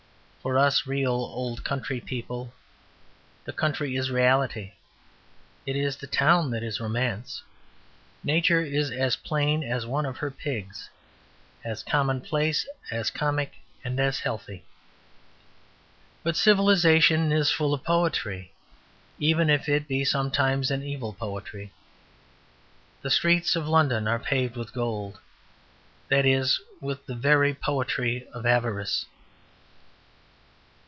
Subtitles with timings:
[0.43, 2.51] For us real old country people
[3.45, 4.71] the country is reality;
[5.67, 7.43] it is the town that is romance.
[8.23, 10.89] Nature is as plain as one of her pigs,
[11.63, 14.63] as commonplace, as comic, and as healthy.
[16.23, 18.51] But civilization is full of poetry,
[19.19, 21.71] even if it be sometimes an evil poetry.
[23.03, 25.19] The streets of London are paved with gold;
[26.07, 29.05] that is, with the very poetry of avarice."